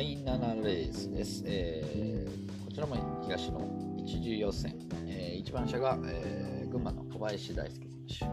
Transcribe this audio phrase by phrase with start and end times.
[0.00, 1.42] 第7レースです。
[1.44, 3.60] えー、こちらも東の
[3.98, 4.74] 一次予選。
[5.06, 8.30] えー、1番車が、えー、群馬の小林大輔選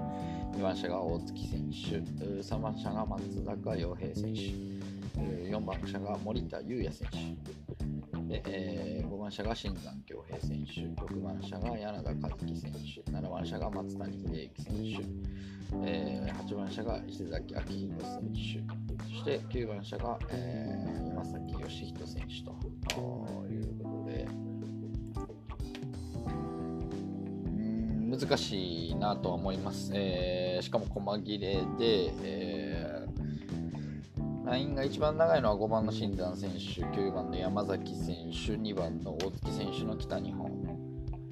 [0.53, 0.57] 手。
[0.57, 1.99] 2番車が大月選手。
[2.41, 4.39] 3番車が松坂洋平選手。
[5.19, 7.57] 4番車が森田優也選手。
[8.29, 10.71] でえー、5番車が新山恭平選手、
[11.01, 18.86] 6番車が柳田和樹選手、7番車が松谷秀幸選手、えー、8番車が石崎明宏選手、
[19.17, 22.55] して9番車が、えー、山崎義人選手と。
[23.49, 24.47] いうことで、うん
[28.09, 29.91] 難しいなとは思います。
[29.93, 40.51] えー、しかも細切れで、えー、ラインが一番長いのは5番の新山選手、9番の山崎選手、2番の大月選手の北日本、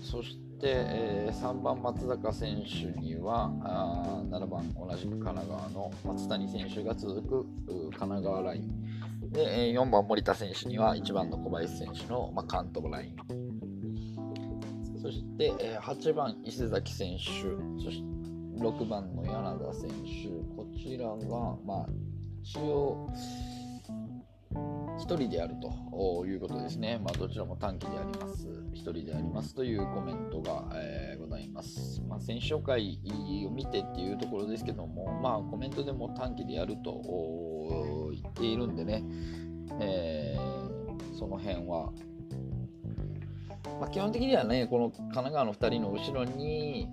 [0.01, 9.31] そして、えー、3番松坂選手にはあ7番同じく神奈川の松谷選手が続く神奈川ライン。
[9.31, 13.15] で、えー、4番森田選手には1番の小林選手の、まあ、関東ライン。
[15.01, 18.15] そして、えー、8番石崎選手そして
[18.59, 19.95] 6番の柳田選手。
[20.55, 21.15] こちらが、
[21.65, 21.89] まあ、
[22.43, 23.09] 一応
[25.05, 26.99] 1人であるということですね。
[27.03, 28.47] まあ、どちらも短期であります。
[28.73, 32.01] 1人でありますというコメントが、えー、ございます。
[32.09, 32.99] まあ、選手紹介
[33.45, 39.03] を見てっていうところですけども、まあ、コメントでも短期でやると言っているんでね、
[39.79, 41.91] えー、その辺は、
[43.79, 46.89] まあ、基本的にはね、この神奈川の2人の後ろに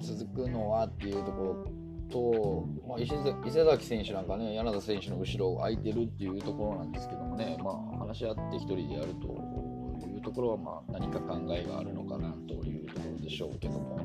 [0.00, 1.75] 続くのはっていうところ
[2.10, 3.16] と、まあ、伊勢
[3.64, 14.00] 崎選手なんかね、柳田選手の後ろ空いてるっていうところなんですけどもね、まあ、話し合って1人でやるというところは、まあ、何か考えがあるのかなというところでしょうけども、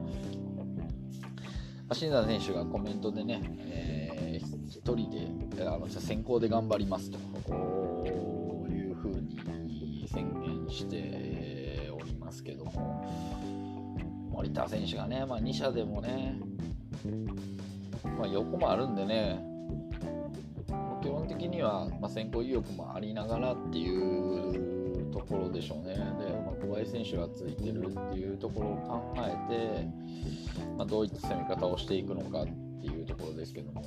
[1.93, 7.17] 新田選手がコメントでね、えー、1人であの先行で頑張りますと。
[7.43, 13.05] こういうふうに宣言しておりますけども、
[14.31, 16.39] 森田選手がね、まあ、2社でもね、
[18.17, 19.43] まあ、横もあるんでね、
[21.01, 25.95] 基本的には、まあ、先行意欲もありながらっていうところでしょうね。
[25.95, 29.87] で、まあ、小林選手がついてるっていうところを考えて、
[30.77, 32.45] まあ、どういった攻め方をしていくのかっ
[32.81, 33.81] ていうところですけども、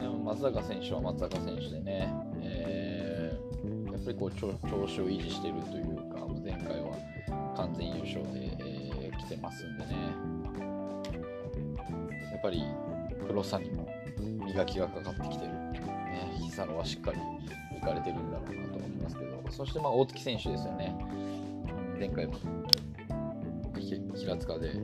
[0.00, 6.96] でも松坂選手は松坂選手でね、えー、やっぱりこう調子を維持してるというか、前回は
[7.56, 9.94] 完全優勝で、えー、来てますんでね、
[12.30, 12.64] やっぱり
[13.30, 13.88] 黒さにも
[14.44, 15.80] 磨きがかかってきてる、ね、
[16.40, 17.18] 久野はしっかり
[17.78, 20.92] いかれてるんだろうなと思いますけど、そしてまあ大月選手ですよね、
[21.96, 22.34] 前回も
[24.16, 24.74] 平塚で、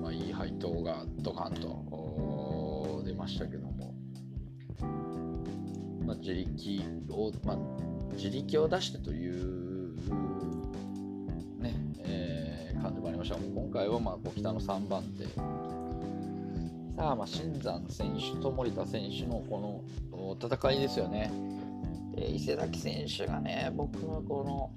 [0.00, 3.92] まあ、いい配当がドカンと出ましたけども、
[6.06, 7.56] まあ、自力を、まあ、
[8.14, 9.96] 自力を出してという
[11.58, 13.34] ね、えー、感じもありました。
[13.36, 15.79] 今回はまあ北の3番手。
[17.00, 21.32] さあ、まあ、新山選手と森田選手のこの戦いですよね。
[22.14, 24.70] 伊勢崎選手がね、僕はこの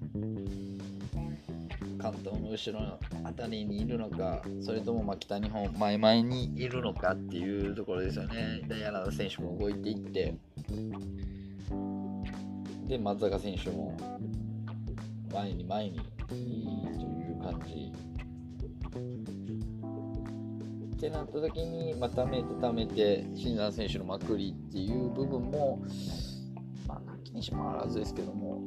[2.02, 8.62] 関東の後ろの辺りにいるのか、それともま北日本前々にいるのかっていうところですよね。
[8.70, 10.34] で、柳田選手も動いていって、
[12.88, 13.98] で、松坂選手も
[15.30, 17.92] 前に前にという感じ
[21.04, 25.84] ってなった時に、まあ、貯めて貯めて新山選手のまくりっていう部分も、
[26.88, 28.62] まあ、なきにしもあらずですけども、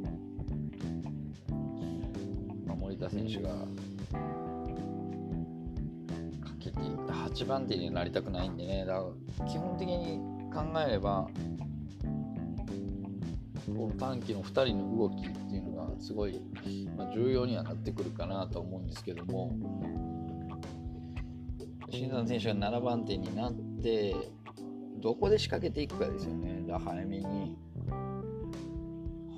[2.66, 3.64] まあ、森田選手がか
[6.60, 9.06] けていった8番手になりたくないんでねだか
[9.40, 10.20] ら基本的に
[10.52, 11.26] 考えれば
[13.66, 16.38] この短期の2人の動きっていうのがすごい、
[16.98, 19.56] まあ、重要にはなってくるかなと思うんですけども
[21.90, 23.52] 新山選手が7番手になっ
[23.82, 24.14] て
[25.00, 26.64] どこで仕掛けていくかですよね。
[26.66, 27.56] だ早めに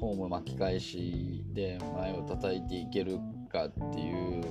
[0.01, 3.19] ホーム巻き返しで前を叩いていける
[3.51, 4.45] かっていう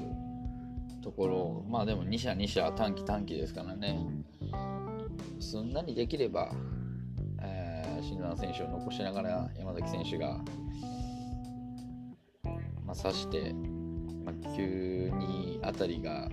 [1.02, 1.66] ところ。
[1.68, 4.00] まあでも2社2社短期短期ですからね。
[5.40, 6.52] すんなにできれば、
[7.42, 10.40] えー、新山選手を残しながら山崎選手が、
[12.86, 13.54] まあ、刺して、
[14.26, 16.30] まあ、急にあたりが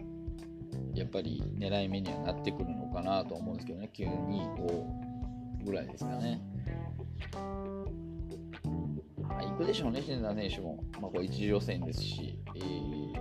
[1.05, 6.41] やっぱり狙い目にはなってくるのかなと思うんですけどね、9、2、5ぐらいですかね。
[9.21, 10.83] まあ、行くでしょうね、新田選手も。
[11.03, 13.13] まあ、これ1次予選ですし、えー、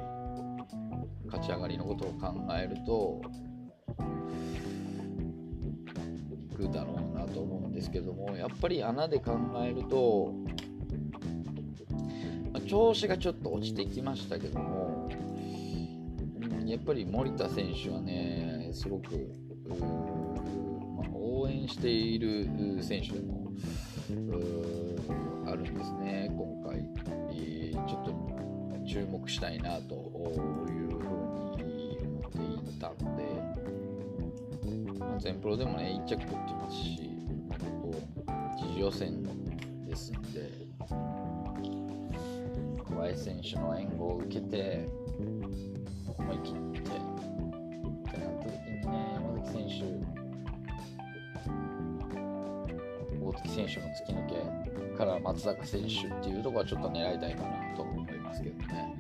[1.26, 3.22] 勝ち上がりのことを考えると、
[6.52, 10.34] 行くだろうなと思うんですけども、やっぱり穴で考えると、
[12.66, 14.93] 調子がちょっと落ちてきましたけども、
[16.74, 19.32] やっぱり森田選手はね、すごく、
[19.70, 19.76] ま
[21.06, 22.50] あ、応援している
[22.82, 23.54] 選手でも
[25.46, 26.84] あるんですね、今回、
[27.32, 28.12] え、ちょっと
[28.88, 29.98] 注目したいなとい
[30.84, 30.98] うふう
[31.62, 32.38] に思って
[32.72, 33.24] いたので、
[34.98, 37.12] まあ、全プロでもね、1着取ってますし、
[37.52, 38.02] あ、ここ、
[38.58, 39.22] 一次予選
[39.86, 40.50] ですんで、
[40.90, 40.96] 小
[42.96, 45.03] 林選手の援護を受けて、
[46.34, 46.90] 思い切って、って
[48.18, 49.84] なった時にね、山崎選手、
[53.24, 54.18] 大月選手の突き抜
[54.92, 55.90] けから松坂選手っ
[56.22, 58.96] ていうところはちょっと狙いたいかなと思いますけどね。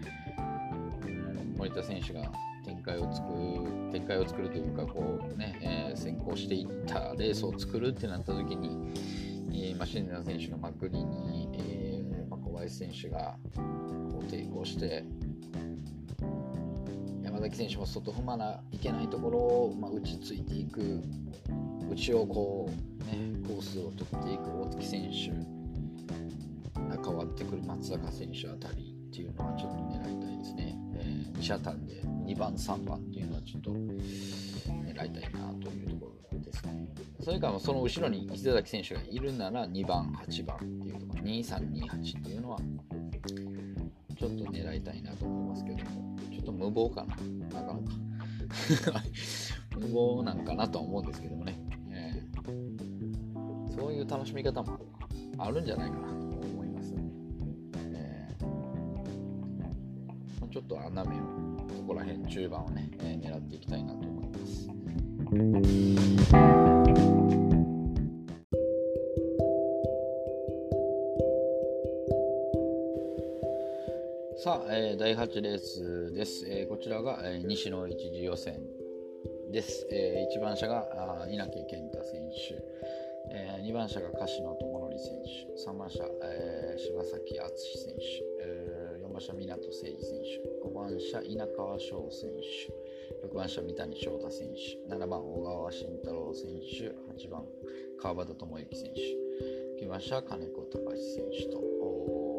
[1.57, 2.29] 森田選手が
[2.65, 8.91] 展開を作る展開を作るというかこうね、えー、先行していったレースを作るってなった時に、
[9.49, 15.05] えー、マシンナ選手のまくりに、えーまあ、小林選手がこう抵抗して
[17.43, 21.01] 崎選手も外踏まないけないところを、まあ、打ちついていく
[21.91, 25.29] 内をこう、ね、コースを取っていく大月選手
[26.79, 30.75] が変わってくる松坂選手あたりっていうのはちょっと狙いたいですね。
[30.95, 36.87] えー、2車単で2番、3番っていうのはちょっと狙いたいなというところですね。
[37.19, 42.59] それからその後ろに石崎選手がいるなら2番、8番っていうところ、2328っていうのは
[44.23, 47.17] ちょっと狙いたいなと思いますけども、ちょっと無謀かな、
[47.59, 47.79] なかなか
[49.77, 51.59] 無謀なんかなとは思うんですけどもね、
[51.91, 54.79] えー、そういう楽しみ方も
[55.37, 56.93] あるんじゃないかなと思います、
[57.75, 61.25] えー、ちょっと穴目を、こ
[61.87, 64.37] こら辺、中盤をね、えー、狙っていきたいなと思いま
[66.55, 66.62] す。
[74.43, 76.43] さあ、えー、第8レースです。
[76.49, 78.59] えー、こちらが、えー、西の一次予選
[79.53, 79.87] です。
[79.89, 80.83] えー、1番車が
[81.31, 82.59] 稲木健太選手、
[83.31, 85.15] えー、2番車が樫野智則選
[85.55, 88.03] 手、3番車、えー、柴崎敦選手、
[88.43, 92.29] えー、4番車湊誠司選手、5番車稲川翔選
[93.23, 94.47] 手、6番車三谷翔太選
[94.89, 97.45] 手、7番小川慎太郎選手、8番
[97.97, 98.91] 川端智之選
[99.79, 102.32] 手、9番車金子隆選手と。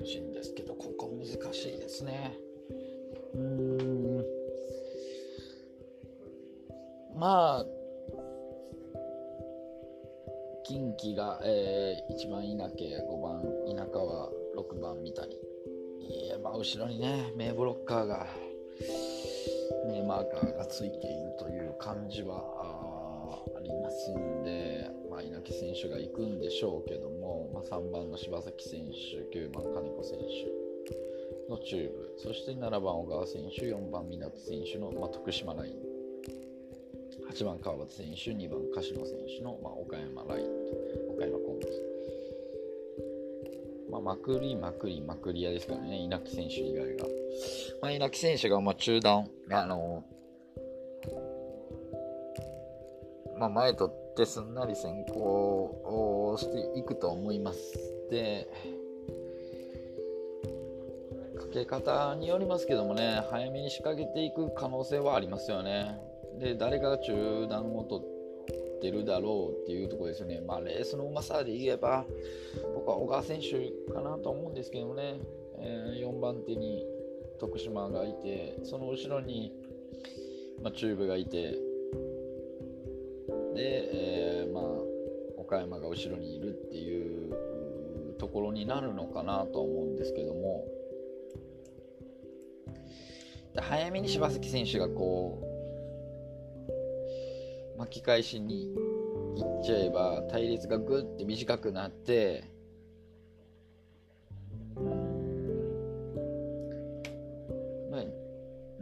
[0.00, 2.36] いう布陣ですけど、ここ難しいですね。
[3.34, 4.24] うーん。
[7.16, 7.66] まあ、
[10.64, 15.34] 近畿が、えー、1番稲家、5番稲川、6番三谷。
[15.34, 18.26] いや、まあ、後ろにね、名ブロッカーが、
[19.86, 22.42] 名マーカーがついているという感じは
[23.56, 35.74] ありますんで、稲木選手が行くんでしょうけども、まあ、3番の柴崎選手、9番金子選手のチューブ、そして7番小川選手、4番湊選手の、まあ、徳島ライン、
[37.30, 40.46] 8番川端選手、2番柏野選手の、まあ、岡山ライン、
[41.14, 41.66] 岡山コンビ。
[43.90, 47.04] まあ、まくりまくりまくり屋ですからね、稲木選手以外が。
[47.82, 50.04] まあ、稲木選手がまあ中段、あの
[53.38, 57.78] まあ、前取ってすんなり先行をしていくと思います。
[58.10, 58.48] で、
[61.38, 65.98] かけ方によりますけどもね、早めに仕掛けていく可能性はありますよね。
[66.38, 70.40] で、誰かが中段を取ってるだろうっていうところですよね。
[70.40, 72.04] まあ、レースのうまさで言えば、
[72.74, 75.20] 僕は小川選手かなと思うんですけどね、
[75.58, 76.84] えー、4番手に
[77.38, 79.52] 徳島がいて、その後ろに、
[80.62, 81.69] まあ、中部がいて、
[83.60, 84.64] で、えー、まあ、
[85.36, 90.64] 岡山が後ろにいるっていうところになるのかなと思うんですけども
[93.56, 95.42] 早めに柴崎選手がこ
[97.76, 98.74] う巻き返しにいっ
[99.64, 102.44] ちゃえば隊列がぐって短くなって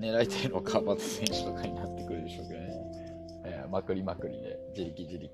[0.01, 3.08] 狙いたいのは川端選手とかになってくるでしょうけどね。
[3.71, 5.33] まくりまくりで、自力自力、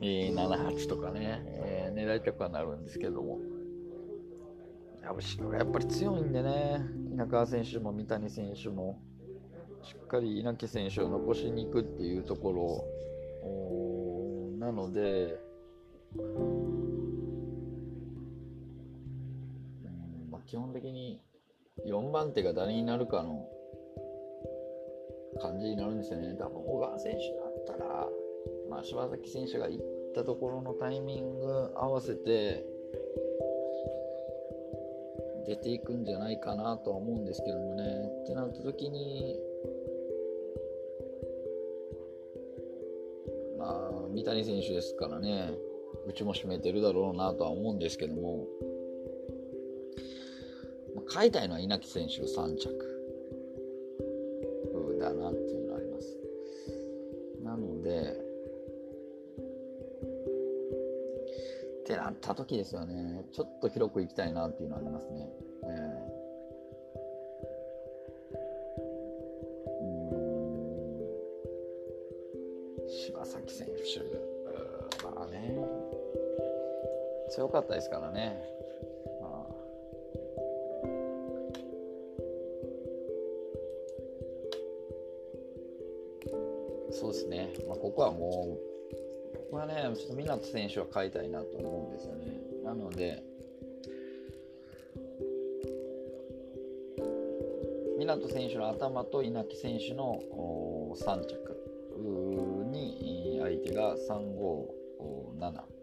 [0.00, 3.38] えー、78とかね、えー、狙いたくはなるんですけども、
[5.02, 6.80] 後ろがやっぱり強いんでね、
[7.12, 9.00] 稲川選手も三谷選手も、
[9.82, 13.04] しっかり稲木選手を残しに行くっていうところ。
[14.58, 15.38] なので、
[16.16, 16.22] う
[19.88, 21.20] んまあ、基本的に
[21.86, 23.46] 4番手が誰になるかの
[25.40, 26.34] 感じになるんですよね。
[26.38, 27.18] 多分小川選手
[27.68, 28.08] だったら、
[28.68, 32.64] まあ、柴崎選手が行ったところのタイミング合わせて、
[35.46, 37.84] 出ていくんじゃないかなとは思うんですけどもね。
[38.24, 39.38] ってなった時に、
[43.58, 45.52] まあ、三谷選手ですからね、
[46.06, 48.46] うちも占めてるだろうなとは思うんですけども、
[50.94, 52.93] まあ、買いたいのは稲木選手を3着
[62.34, 65.28] ってなった時ですよね、ちょっと広くいきたいなっていうのはありますね。
[65.64, 66.24] えー
[72.86, 74.00] 柴崎選手、
[75.04, 75.56] まあね、
[77.30, 78.40] 強かったですからね。
[89.54, 92.40] こはね、ちょっと湊選手は買いたいなと思うんですよね。
[92.64, 93.22] なので、
[97.98, 100.20] 湊選手の頭と稲木選手の
[100.96, 101.36] 3着
[102.72, 105.74] に相手が3578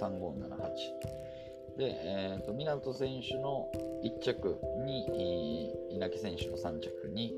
[0.00, 3.70] 3578で、えーと、湊選手の
[4.02, 7.34] 1着に稲木選手の3着に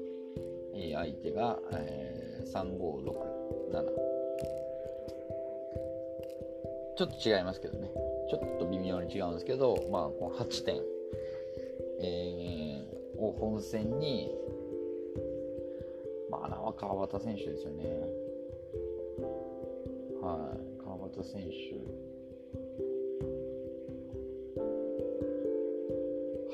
[0.94, 2.52] 相手が、えー、
[3.74, 4.04] 3567
[6.96, 7.90] ちょっと違いますけどね。
[8.30, 10.80] ちょっと微妙に違うんですけど、まあ、この8点、
[12.00, 14.30] えー、を本戦に、
[16.30, 17.84] まあ、穴は川端選手ですよね。
[20.22, 21.50] はい、川端選手。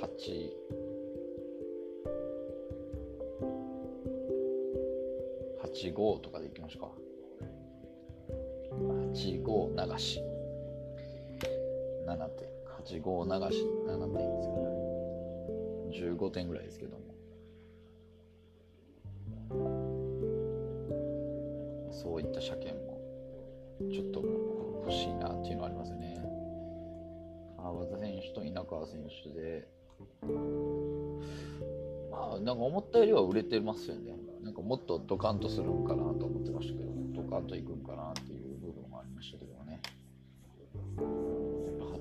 [0.00, 0.50] 8、
[5.92, 7.09] 85とかでいきましょうか。
[9.12, 10.22] 85流し。
[12.06, 12.48] 7点
[12.84, 13.64] 85流し。
[13.86, 14.70] 7点ですかね。
[16.16, 17.04] 15点ぐらいですけども。
[21.90, 23.00] そういった車検も。
[23.90, 26.22] ちょっと欲しいなっていうのはありますよね。
[27.56, 29.68] 川端選手と稲川選手で。
[32.10, 34.12] まあなんか思ったよりは売れてますよね。
[34.42, 36.90] なんかもっとドカンとするんかなと思ってましたけど
[37.22, 38.39] ドカンといくんかなっていう。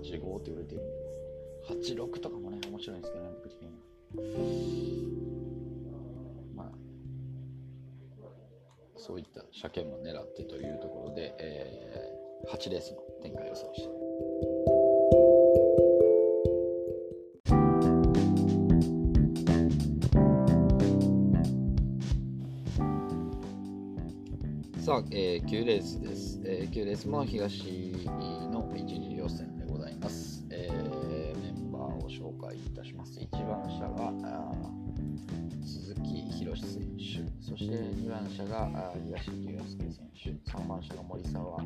[0.09, 0.81] 85って言われてる
[1.67, 3.69] 86とかもね面白いんですけどね僕的に
[6.55, 6.69] まあ
[8.97, 13.89] そういった車検も狙ってというところで、えー、8レースの展開を予想して。
[24.81, 26.41] さあ、えー、9レースです。
[26.43, 27.93] えー、9レースも東
[28.51, 29.58] の1次予選。
[37.59, 41.59] して2番車が東木洋介選手、3番車が森沢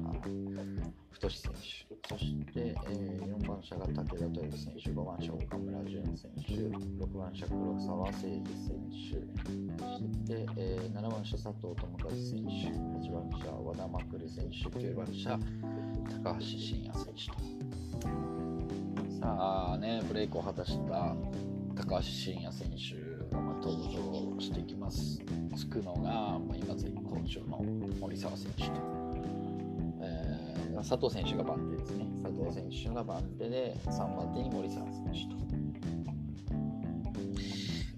[1.12, 6.54] 太選手、そして、えー、4番車が武田豊選手、5番車岡村淳選手、
[7.06, 9.22] 6番車黒沢誠司選手、
[9.78, 15.40] そして、えー、7番車佐藤智和選手、8番車和田真来選手、9番車
[16.24, 17.38] 高橋真也選手と。
[19.22, 21.16] さあね、ブレイクを果たした
[21.76, 23.13] 高橋真也選手。
[23.64, 25.22] 登場していきます。
[25.56, 27.64] つくのが、ま今絶好調の
[27.98, 28.72] 森沢選手と。
[30.02, 32.06] えー、佐藤選手が番手ですね。
[32.22, 35.44] 佐藤選手が番手で3番手に森沢選手と。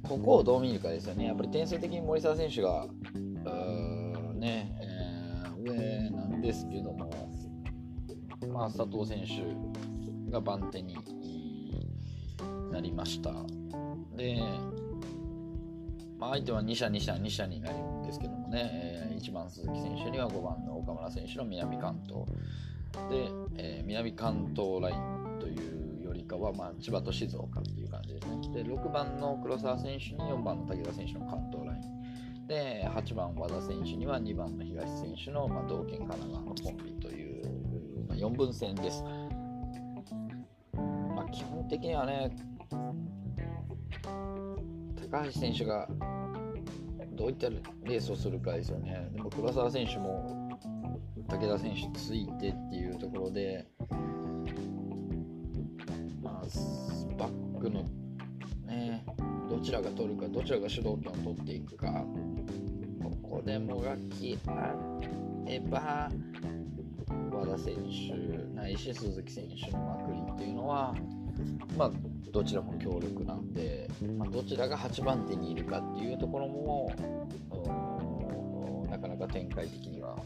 [0.07, 1.25] ここをどう見るかですよね。
[1.25, 2.85] やっぱり点数的に森沢選手が、
[4.35, 7.09] ね、えー、上なんですけども、
[8.53, 10.95] まあ、佐藤選手が番手に
[12.71, 13.31] なりました。
[16.31, 22.25] 相手は2社2社2社になるんですけどもね、えー、1番鈴木選手には5番の岡村選手の南関東。
[23.09, 28.63] で、えー、南関東ラインというよりかは、まあ、千葉と静岡っていう感じですね。
[28.63, 32.05] で6番の黒沢選手に4番の武田選手の関東ライン。
[32.47, 39.03] で8番和田選手には2番の東選手の、まあ、同県神奈川のコンビという、まあ、4分戦です、
[40.73, 42.35] まあ、基本的にはね
[45.11, 45.87] 高橋選手が
[47.15, 49.09] どういったレースをするかですよね。
[49.13, 50.49] でも黒沢選手も
[51.27, 53.67] 武田選手ついてっていうところで、
[56.21, 56.45] まあ、
[57.17, 57.83] バックの
[58.67, 59.03] ね、
[59.49, 62.05] どちらが取るか、どちらが主導権を取っていくか、
[63.01, 64.75] ここでもがきあ
[65.45, 66.09] れば、
[67.31, 70.93] 和田選手ないし鈴木選手のまくりっていうのは、
[71.77, 71.91] まあ、
[72.31, 76.93] どちらも強力なんで、まあ、どちらが8番手にいるかっていうところも
[78.89, 80.17] なかなか展開的には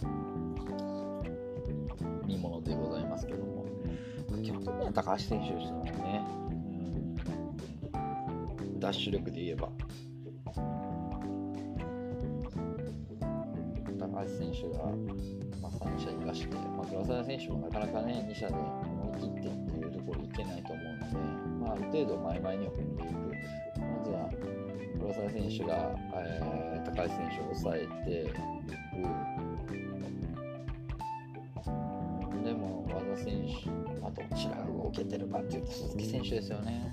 [2.26, 3.60] 見ものでございますけども。
[4.44, 6.26] 基本的には高橋選手ですよね、
[8.62, 9.70] うん、ダッシュ力で言えば。
[14.00, 14.86] 高橋選手が、
[15.62, 19.69] まあ、3者生かして、まあ、黒沢選手もなかなかね2者で思い切って
[20.10, 21.18] ころいけないと思うので、
[21.62, 23.14] まあ、ある程度前々に踏んでいく
[23.80, 24.30] まずは
[25.00, 28.34] 黒沢選手が、えー、高橋選手を抑えていく
[32.44, 33.70] でも和田選手
[34.06, 36.92] あとちらが動けてるかっていうと鈴木選手ですよね。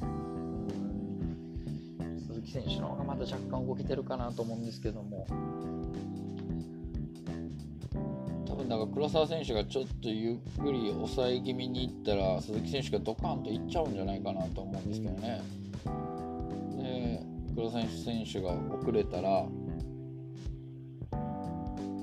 [2.26, 5.26] 鈴木選手の方がまだ若干動けてるかなと思うんですけども
[8.68, 15.40] なんか黒沢選手がちょっとゆっくり抑え気味にいったら鈴木選手がドカンといっちゃうんじゃないかなと思うんですけどね。
[16.76, 17.22] で
[17.54, 19.46] 黒沢選手が遅れたら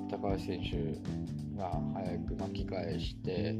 [0.09, 3.55] 高橋選手が早く巻き返して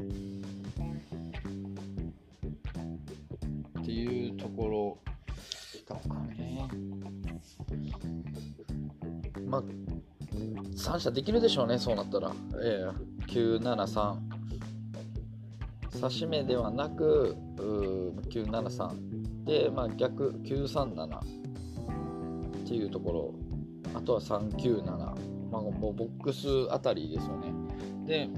[10.94, 12.30] 3射できるでしょうね、そうなったら。
[12.62, 14.16] ええー、973。
[15.96, 19.44] 指し目ではなく、973。
[19.44, 21.22] で、まあ、逆、937っ
[22.66, 23.34] ていうところ。
[23.92, 24.84] あとは397。
[25.50, 27.52] まあ、もうボックスあたりですよね。
[28.06, 28.28] で、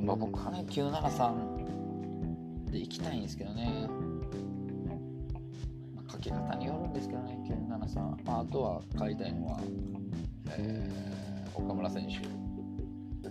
[0.00, 3.88] まあ、僕はね、973で行きたいんですけどね。
[6.10, 6.63] 書き方に
[8.34, 9.60] まあ、あとは書いたいのは、
[10.58, 12.14] えー、岡村選手、
[13.28, 13.30] 957535っ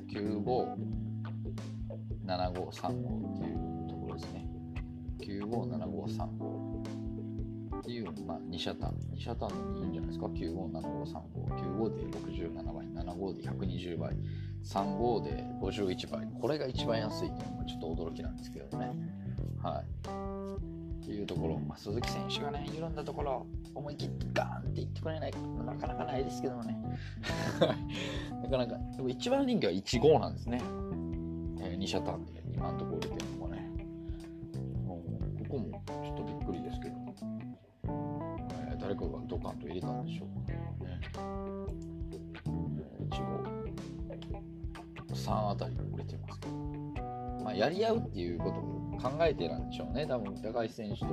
[3.38, 3.58] ていう
[3.89, 4.47] ところですね。
[5.19, 8.91] 957535っていう、まあ、2シャタン。
[9.13, 10.27] 2シャタンでいいんじゃないですか。
[10.27, 11.51] 957535。
[11.51, 14.15] 95で67倍、75で120倍、
[14.63, 16.25] 35で51倍。
[16.39, 18.93] これが一番安いっていうのがちょっと驚きなんですけどね。
[19.62, 19.86] はい。
[21.11, 25.31] いうところ、まあ、鈴木選手がね、緩んだところ、思い切ってガーンって言ってくれない、
[25.65, 26.77] なかなかないですけどもね。
[28.43, 30.61] なかなか、でも一番人気は1-5なんですね。
[31.59, 33.73] えー、2社ターンで今のところ出てるのがね。
[35.49, 36.95] ここもちょっとびっくりですけど、
[37.85, 40.59] えー、誰かがドカンと入れたんでしょうかね。
[42.45, 43.63] えー、1-5、
[45.13, 46.53] 3あたりが売れてますけど、
[47.43, 48.72] まあ、やり合うっていうことも
[49.03, 51.07] 考えてなんでしょうね、多分高橋選手と。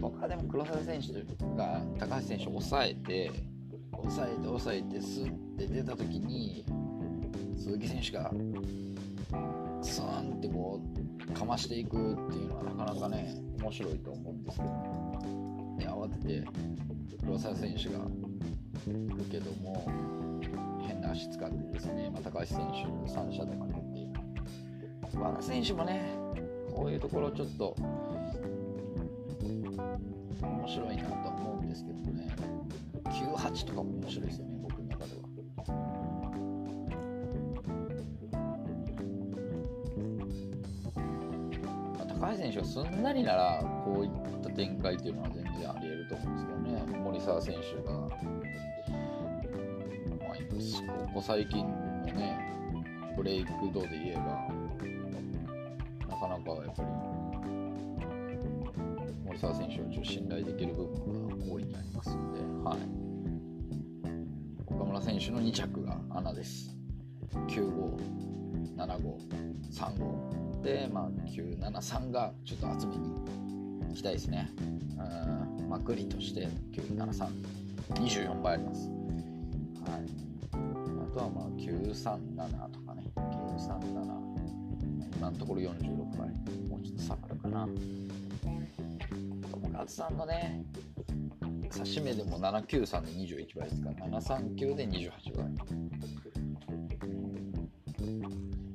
[0.00, 1.12] 僕はでも黒沢選手
[1.56, 3.32] が高橋選手を抑えて、
[3.92, 6.64] 抑えて抑えて、スッて出た時に、
[7.56, 8.30] 鈴木選手が
[9.82, 10.80] スーンってこ
[11.28, 16.48] う、かましていくっていうのはなかなかね、面白いと思うんですけど、ね、慌てて
[17.24, 17.98] 黒沢選手が
[18.86, 19.84] 行くけども、
[20.86, 25.20] 変な足使ってですね、まあ、高橋選手の3者とかにっていく。
[25.20, 26.17] 和田選手もね、
[26.78, 27.74] こういうところちょっと
[30.40, 32.32] 面白いなと思うんですけどね
[33.06, 35.22] 98とかも面白いですよね僕の中では。
[41.98, 48.10] ま、高橋選手がすんなりならこういった展開っていうのは全然ありえると思うんですけどね森沢選手が、まあ、
[51.06, 52.38] ここ最近のね
[53.16, 54.67] ブレイク度で言えば
[56.18, 56.88] かなかやっぱり
[59.24, 62.78] 森沢選手を信頼できる部分が大いにありますので、はい、
[64.66, 66.74] 岡村選手の2着が穴です。
[67.46, 67.96] 95、
[68.76, 69.18] 75、
[69.70, 73.12] 35で、まあ、973がちょっと厚めに
[73.92, 74.50] いきたいですね。
[74.58, 74.62] う
[75.64, 75.68] ん。
[75.68, 77.28] まあ、グリとして973、
[77.94, 78.88] 24倍あります。
[78.88, 80.06] はい、
[80.52, 84.27] あとはまあ937とかね、937、
[85.18, 86.28] 今のところ46倍
[86.68, 87.68] もうちょっと下がるかな。
[89.50, 90.64] 友達さんのね
[91.72, 93.90] 刺し目でも793で21倍ですか。
[93.98, 95.44] ら739で28倍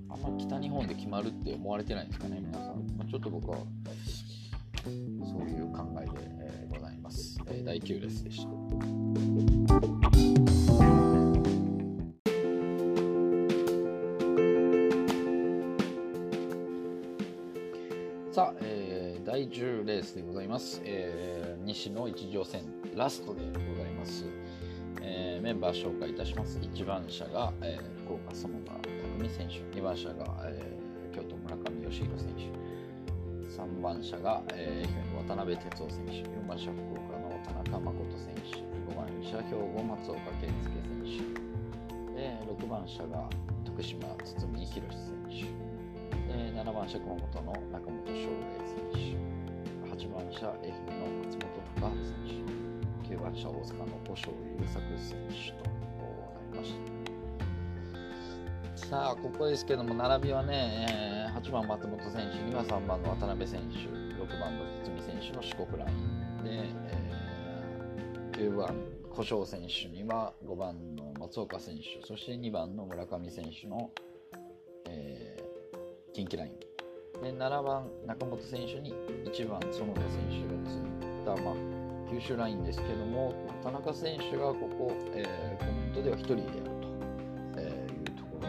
[0.10, 9.33] あんま北日本で決まるって思われてないんですかね皆さん、まあ、ちょっと僕はそういう考えで、えー、ございます、えー、第9レースでした。
[19.34, 20.80] 第10レースでございます。
[20.86, 22.62] えー、西の一条戦
[22.96, 24.26] ラストでございます。
[25.02, 26.60] えー、メンバー紹介いたします。
[26.60, 38.62] 1番車が、えー、福岡園田匠選手、2番車が、えー、京都村上義弘選手、3番車が、えー、渡辺哲夫選手、4番車福岡の田中誠選手、
[38.94, 41.34] 5番車兵庫松岡健介選
[42.06, 43.28] 手、で6番車が
[43.66, 45.63] 徳島堤宏選手、
[46.64, 48.98] 7番車熊本の中本翔平選手、
[49.92, 52.16] 8番車愛媛の松本隆選
[53.04, 56.74] 手、9番車大阪の古生優作選手となりまし
[58.78, 58.88] た。
[58.88, 63.76] さあ、ここですけども、並びはね、8番松本選手には3番の渡辺選手、
[64.24, 68.74] 6番の堤選手の四国ラインで、えー、9番
[69.14, 73.92] 古性選手には5番の松岡選手、そして2番の村上選手の、
[76.14, 76.52] 近畿ライン。
[77.24, 78.94] で、7番中本選手に
[79.26, 79.86] 1番園田選
[80.30, 80.80] 手がつい
[81.26, 81.56] た、まあ、
[82.12, 86.70] 九州ラインですけども、田中選手がここ、えー、コメントでは1人でやると、
[87.58, 88.48] えー、いうところで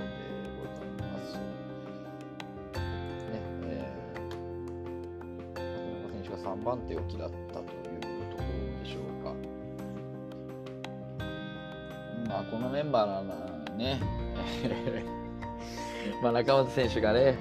[0.60, 1.40] ございます、ね
[3.62, 8.00] えー、田中選手が3番手を嫌ったという
[8.30, 9.32] ところでしょうか。
[12.28, 14.00] まあ、このメンバーならね、
[16.22, 17.36] まあ中本選手がね、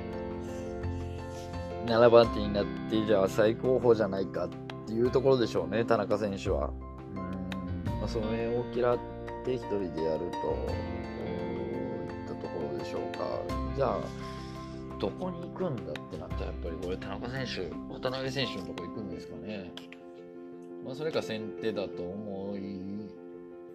[1.86, 4.50] 7番手になって、じゃあ最高峰じゃないかっ
[4.88, 6.72] ていうところでしょうね、田中選手は。
[7.16, 7.20] うん
[7.86, 8.98] まあ、それを嫌っ
[9.46, 10.36] て1人でやると
[12.12, 13.26] いったところでしょうか。
[13.76, 14.34] じゃあ
[15.04, 19.72] どこに行くんだってなったらやっぱりこれ田中選手渡辺選手のとこ行くんですかね、
[20.86, 22.94] まあ、それか先手だと思い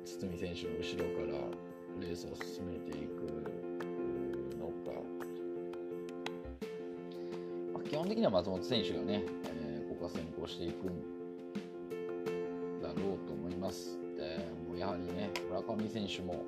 [0.06, 1.38] 堤選手の後ろか
[2.00, 3.57] らレースを進めていく
[7.88, 12.94] 基本的には松本選手がね、えー、ここは先行していくんだろう
[13.26, 16.44] と思いますでもうやはりね村上選手も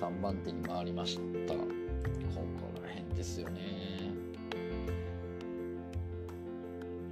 [0.00, 1.60] 3番手に回りましたこ
[2.74, 3.60] こら辺ですよね。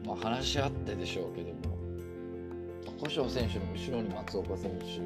[0.06, 1.76] まあ話し合ってでしょうけども、
[2.98, 5.00] 古性選手の後ろに松岡選手、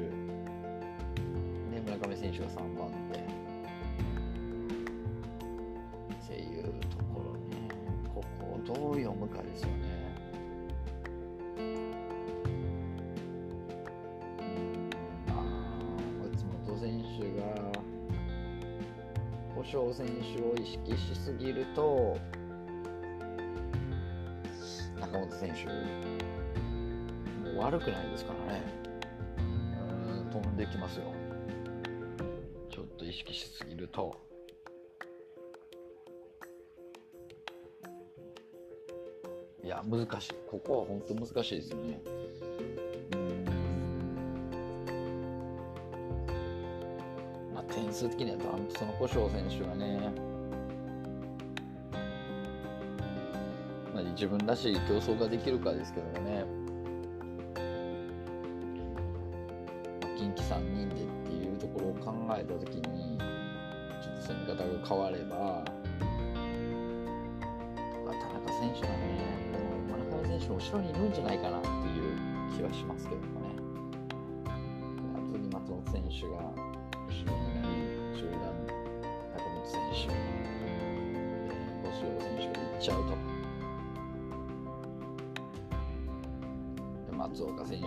[1.75, 3.22] ね、村上選手が3番手。
[8.93, 9.93] こをどう読むかですよね。
[19.65, 22.19] 小選手を意識しすぎると
[24.99, 25.65] 中本選手
[27.49, 28.61] もう悪くないですからね。
[29.39, 31.05] うん飛んできますよ。
[32.69, 34.32] ちょっと意識しすぎると。
[39.63, 40.33] いや難しい。
[40.45, 42.01] ここは本当難しいですよね。
[47.53, 50.11] まあ点数的にはダンプその古性選手がね、
[53.93, 56.43] まあ、自分らしい競争ができるかですけどもね、
[60.17, 65.63] 近畿3人でっていうところを考えたときに、ちょっと攻め方が変われば、
[68.05, 69.12] 田中選手がね、
[70.53, 71.73] の後ろにいるんじゃないかなっていう
[72.55, 73.55] 気はしますけどもね。
[75.31, 77.57] 後に松本選手が後ろに
[78.13, 78.41] 中段
[79.33, 80.15] 中本選手に
[81.83, 83.17] 星野選手がいっちゃうと。
[87.15, 87.85] 松岡選手、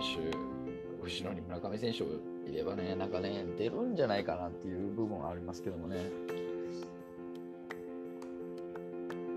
[1.01, 2.07] 後ろに村上選手を
[2.49, 5.97] いればね、なんかね、出るんじゃないかなっていう部分はありますけどもね。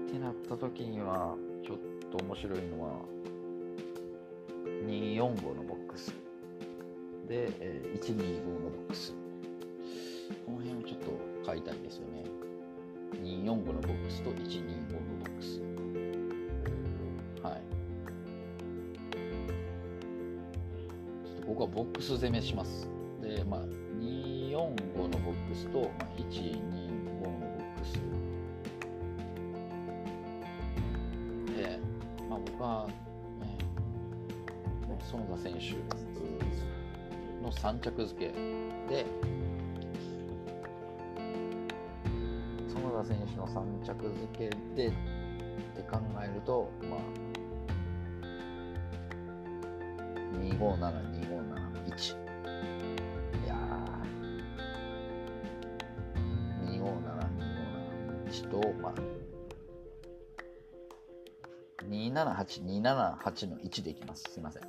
[0.08, 1.78] ってなった時には、ちょっ
[2.10, 2.92] と面白いのは、
[4.86, 6.12] 245のボックス。
[7.28, 9.14] で、えー、125のボックス。
[10.44, 11.12] この辺をちょっと
[11.46, 12.24] 買いたいですよね。
[13.22, 15.60] 245のボックスと125のボックス。
[17.42, 17.62] はい。
[21.26, 22.88] ちょっとここはボックス攻めします。
[23.22, 23.60] で、まあ、
[24.00, 26.89] 245のボックスと、まあ、125
[35.12, 35.58] 園田選手
[37.42, 38.32] の3着付け
[38.88, 39.06] で
[42.68, 47.00] 園、田選手の3着付けでって考えると、まあ、
[50.38, 52.14] 257、257、1。
[53.44, 56.90] いやー、257、
[58.28, 58.94] 257、と、まあ、
[61.88, 64.24] 278、278の1でいきます。
[64.30, 64.62] すいません。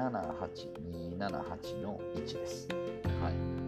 [0.00, 2.68] 278、278の1です。
[3.22, 3.59] はい。